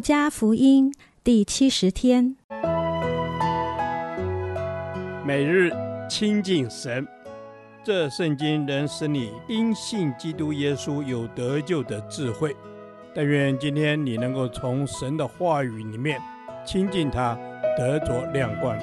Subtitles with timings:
[0.00, 0.90] 路加福音
[1.22, 2.34] 第七十天，
[5.26, 5.70] 每日
[6.08, 7.06] 亲近神，
[7.84, 12.56] 这圣经能使你因信基督耶稣有得救的智慧。
[13.14, 16.18] 但愿今天你能够从神的话语里面
[16.64, 17.38] 亲近他，
[17.76, 18.74] 得着亮光。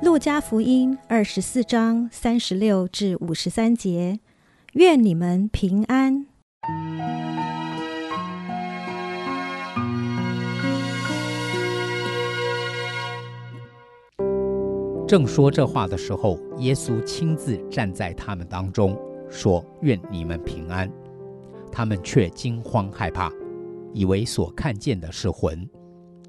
[0.00, 4.20] 路加福音二十四章三十六至五十三节，
[4.74, 6.26] 愿你们平安。
[15.12, 18.98] 正说这话的时候，耶稣亲自站在他们当中，
[19.28, 20.90] 说：“愿你们平安。”
[21.70, 23.30] 他们却惊慌害怕，
[23.92, 25.68] 以为所看见的是魂。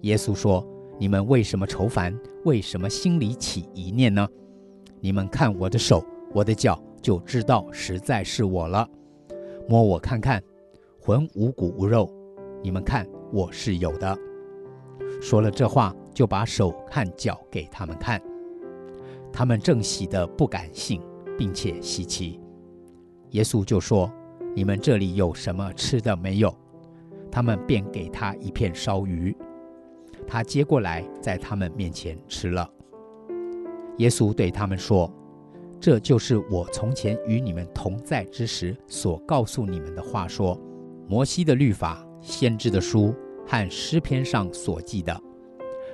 [0.00, 0.66] 耶稣说
[0.98, 2.12] ：“你们为什么愁烦？
[2.44, 4.26] 为什么心里起疑念呢？
[4.98, 8.88] 你们看我的手、我的脚，就知道实在是我了。
[9.68, 10.42] 摸我看看，
[11.00, 12.12] 魂无骨无肉，
[12.60, 14.18] 你们看我是有的。”
[15.22, 18.20] 说了这话，就把手和脚给他们看。
[19.36, 21.02] 他们正喜得不敢信，
[21.36, 22.40] 并且稀奇。
[23.30, 24.08] 耶稣就说
[24.54, 26.56] ：“你们这里有什么吃的没有？”
[27.32, 29.36] 他们便给他一片烧鱼，
[30.24, 32.70] 他接过来，在他们面前吃了。
[33.96, 35.12] 耶稣对他们说
[35.80, 40.56] ：“这就是我从前与你们同在之时所告诉你们的话说，
[41.08, 43.12] 摩西的律法、先知的书
[43.44, 45.20] 和诗篇上所记的，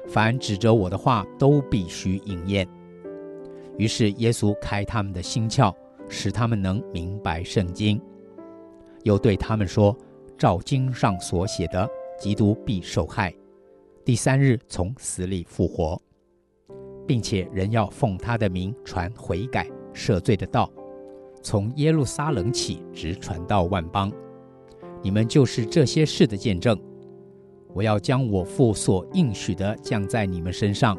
[0.08, 2.69] 凡指着我的话，都必须应验。”
[3.80, 5.74] 于是耶稣开他们的心窍，
[6.06, 7.98] 使他们能明白圣经。
[9.04, 9.96] 又对他们说
[10.36, 13.34] ：“照经上所写的，基督必受害，
[14.04, 15.98] 第三日从死里复活，
[17.06, 20.70] 并且人要奉他的名传悔改、赦罪的道，
[21.42, 24.12] 从耶路撒冷起，直传到万邦。
[25.00, 26.78] 你们就是这些事的见证。
[27.72, 30.98] 我要将我父所应许的降在你们身上，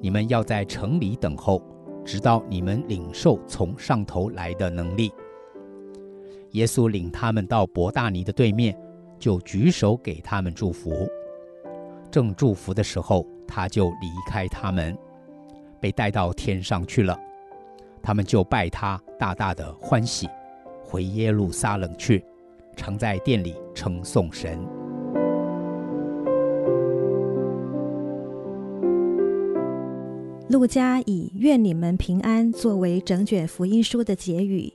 [0.00, 1.62] 你们要在城里等候。”
[2.06, 5.12] 直到你们领受从上头来的能力。
[6.52, 8.74] 耶稣领他们到伯大尼的对面，
[9.18, 11.06] 就举手给他们祝福。
[12.10, 14.96] 正祝福的时候，他就离开他们，
[15.80, 17.18] 被带到天上去了。
[18.00, 20.28] 他们就拜他，大大的欢喜，
[20.82, 22.24] 回耶路撒冷去，
[22.76, 24.75] 常在殿里称颂神。
[30.56, 34.72] 路加以“愿你们平安”作为整卷福音书的结语，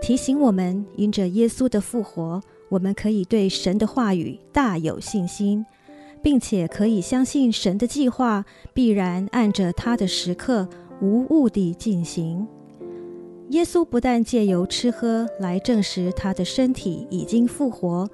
[0.00, 2.40] 提醒我们：因着耶稣的复活，
[2.70, 5.66] 我们可以对神的话语大有信心，
[6.22, 10.66] 并且可以相信神的计划必然按着他的时刻
[11.02, 12.46] 无误地进行。
[13.50, 18.08] 耶稣不但借由吃喝来证实他的身体已经复活，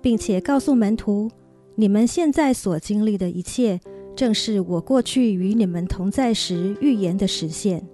[0.00, 1.28] 并且告诉门徒
[1.74, 3.80] ：“你们现在所经历的一切。”
[4.14, 7.86] 正是我过去与你们同在时预言的实现。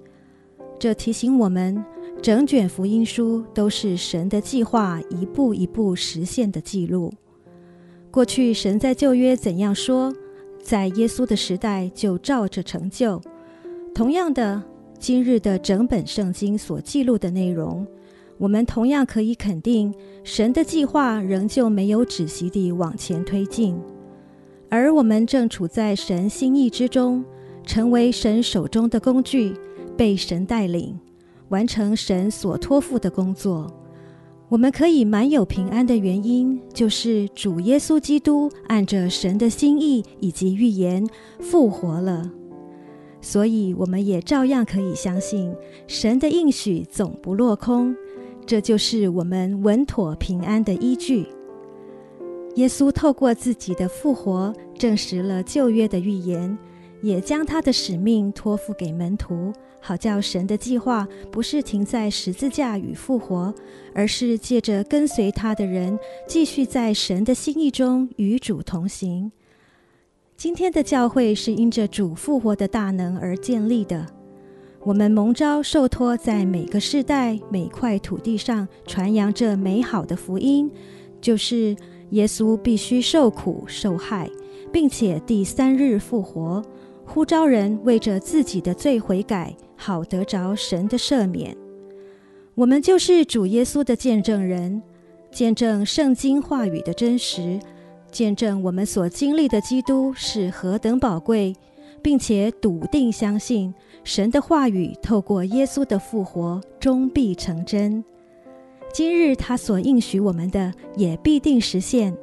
[0.78, 1.84] 这提醒我们，
[2.22, 7.12] 整卷福音书都是神的计划一步一步实现的记录。
[8.10, 10.12] 过去神在旧约怎样说，
[10.62, 13.20] 在耶稣的时代就照着成就。
[13.94, 14.62] 同样的，
[14.98, 17.86] 今日的整本圣经所记录的内容，
[18.38, 19.92] 我们同样可以肯定，
[20.22, 23.76] 神的计划仍旧没有止息地往前推进。
[24.70, 27.24] 而我们正处在神心意之中，
[27.64, 29.54] 成为神手中的工具，
[29.96, 30.98] 被神带领，
[31.48, 33.72] 完成神所托付的工作。
[34.50, 41.06] 我们可以满有平安的原因，就是主耶稣基督按着神的心意以及预言
[41.38, 42.30] 复活了。
[43.20, 45.54] 所以，我们也照样可以相信
[45.86, 47.94] 神的应许总不落空。
[48.46, 51.26] 这就是我们稳妥平安的依据。
[52.58, 56.58] 耶稣透过自己的复活，证实了旧约的预言，
[57.00, 63.54] 也将他的使命托付给门徒，好叫神的计划不是停在十字架与复活，
[63.94, 69.30] 而是借着跟随他的人，继续在神的心意中与主同行。
[70.36, 74.04] 今天的教会是因着主复活的大能而建立的，
[74.80, 80.68] 我们蒙召受托，在每个世代、每块土地上传扬这美好的福音，
[81.20, 81.76] 就是。
[82.10, 84.30] 耶稣必须受苦受害，
[84.72, 86.62] 并且第三日复活，
[87.04, 91.56] 呼召人为着自己的罪悔改，好得着神的赦免。
[92.54, 94.82] 我们就是主耶稣的见证人，
[95.30, 97.60] 见证圣经话语的真实，
[98.10, 101.54] 见证我们所经历的基督是何等宝贵，
[102.02, 103.72] 并且笃定相信
[104.02, 108.02] 神的话语透过耶稣的复活终必成真。
[108.92, 112.16] 今日他所应许我们的，也必定实现，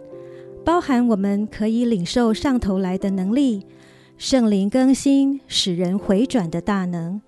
[0.66, 3.66] 包含我们可以领受上头来的能力，
[4.18, 7.22] 圣灵更新使人回转的大能。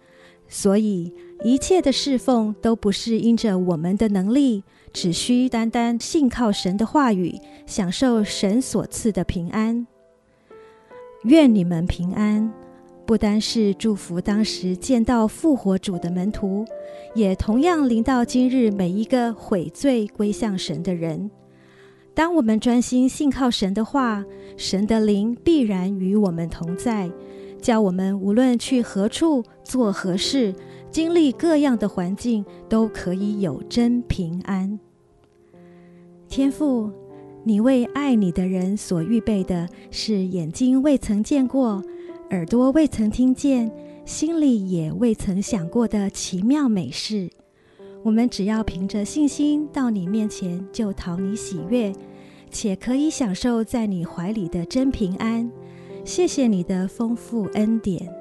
[0.49, 1.13] 所以
[1.43, 9.85] 一切的侍奉都不是因着我们的能力，只需单单信靠神的话语，享受神所赐的平安。
[11.23, 12.51] 愿你们平安。
[13.07, 16.65] 不单是祝福当时见到复活主的门徒，
[17.15, 21.31] 也同样临到今日每一个悔罪归向神的人。
[22.13, 24.25] 当我们专心信靠神的话，
[24.57, 27.09] 神的灵必然与我们同在，
[27.61, 30.53] 叫我们无论去何处做何事，
[30.91, 34.77] 经历各样的环境，都可以有真平安。
[36.27, 36.91] 天父，
[37.45, 41.81] 你为爱你的人所预备的是眼睛未曾见过。
[42.31, 43.71] 耳朵未曾听见，
[44.03, 47.29] 心里也未曾想过的奇妙美事，
[48.03, 51.93] 我们只要凭着信心到你面前，就讨你喜悦，
[52.51, 55.49] 且可以享受在你怀里的真平安。
[56.03, 58.16] 谢谢你的丰富恩典。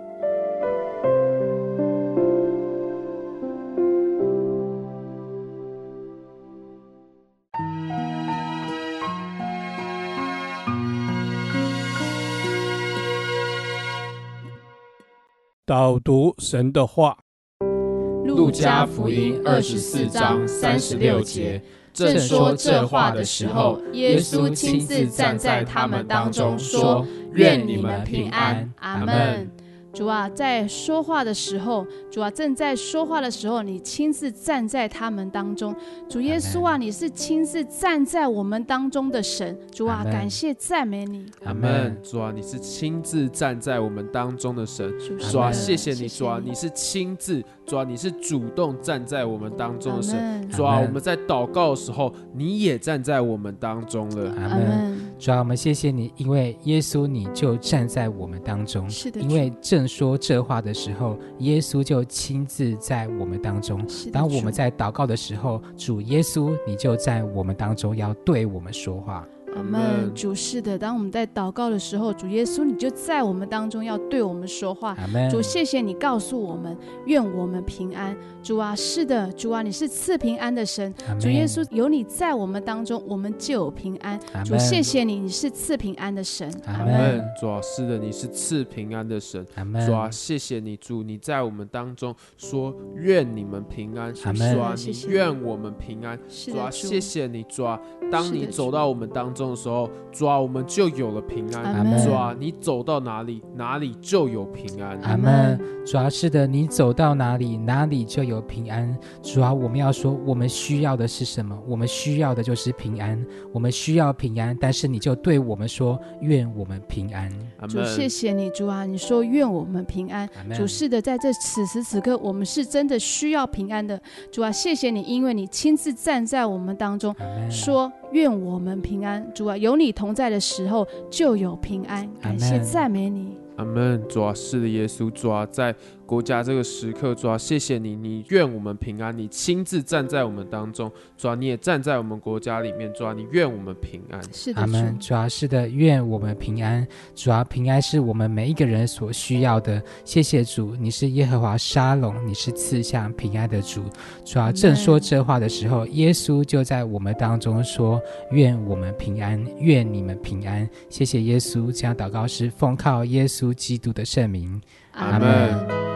[15.66, 17.18] 导读神的话，
[18.24, 21.60] 《路加福音》二十四章三十六节，
[21.92, 27.04] 正说这话的时候，耶稣亲自站在他们当中，说
[27.34, 29.50] ：“愿你们平安。”阿门。
[29.96, 35.74] 主啊，在说话的时候，主啊，正在说话的时候，你亲自站在他们当中。
[36.06, 39.58] 主耶稣啊，你是亲自站在我们当中的神。
[39.72, 41.24] 主啊，感谢赞美你。
[41.46, 41.98] 阿门。
[42.02, 44.92] 主啊，你是亲自站在我们当中的神。
[45.30, 46.06] 主啊，谢谢你。
[46.06, 47.42] 主啊，你是亲自。
[47.64, 50.46] 主啊，你是主动站在我们当中的神。
[50.50, 54.30] 主啊，我们在祷告的时候，你也站在我们当中了。
[54.36, 54.94] 阿门。
[55.18, 58.88] 主啊，我们谢谢你，因为耶稣你就站在我们当中。
[58.90, 59.22] 是的。
[59.22, 63.84] 因为正说这话的时候，耶稣就亲自在我们当中。
[64.12, 69.26] 当我们在祷告的时候，主耶稣，你就在我们当中，要对我们说话。
[69.56, 70.14] 阿门。
[70.14, 74.94] 主是的，当我们在祷告的时候，主耶稣你就在我们当中，要对我们说话。
[75.00, 75.28] 阿门。
[75.30, 76.76] 主，谢谢你告诉我们，
[77.06, 78.16] 愿我们平安。
[78.42, 80.94] 主啊，是的，主啊，你是赐平安的神。
[81.20, 84.18] 主耶稣，有你在我们当中，我们就有平安。
[84.44, 86.50] 主，谢谢你，你是赐平安的神。
[86.66, 87.24] 阿门。
[87.40, 89.44] 主啊，是的，你是赐平安的神。
[89.56, 89.84] 阿门。
[89.86, 94.12] 主啊，谢谢你，主你在我们当中说，愿你们平安。
[94.24, 94.54] 阿门。
[94.54, 96.18] 主啊，你愿我们平安。
[96.28, 97.80] 主啊，谢谢你，主啊，
[98.10, 102.04] 当你走到我们当中的时候，主啊，我们就有了平安。
[102.04, 104.98] 主啊，你走到哪里，哪里就有平安。
[105.02, 105.60] 阿门。
[105.86, 108.96] 主啊，是的，你走到哪里，哪里就有平安。
[109.22, 111.56] 主啊，我们要说，我们需要的是什么？
[111.66, 113.24] 我们需要的就是平安。
[113.52, 117.30] 我们需要平安，但是你就对我们说，愿我们平安。
[117.68, 120.28] 主，谢谢你，主啊，你说愿我们平安。
[120.54, 124.00] 主，是的，在这此时此刻，我们是真的需要平安的。
[124.32, 127.14] 主啊，谢谢你，因为你亲自站在我们当中，
[127.48, 129.26] 说愿我们平安。
[129.34, 132.08] 主啊，有你同在的时候就有平安。
[132.20, 133.36] 感谢赞美你。
[133.56, 134.02] 阿门。
[134.08, 135.74] 主啊，是的，耶稣，主啊，在。
[136.06, 144.20] 国家这个时刻，主啊，谢谢你，你愿我们平安，你亲自站在我们当中，主啊，你也站在我们国家里面，主啊，你愿我们平安。
[144.32, 144.96] 是的，阿门。
[145.00, 146.86] 主啊，是的，愿我们平安。
[147.14, 149.82] 主要，平安是我们每一个人所需要的。
[150.04, 153.82] 谢谢主，你是耶和华沙龙，你是赐下平安的主。
[154.24, 164.62] 主要，正说这话的时候，耶稣就在我们当中说：“愿我们平安，愿你们平安。”谢谢耶稣，将祷告是奉靠耶稣基督的圣名。
[164.92, 165.95] 阿门。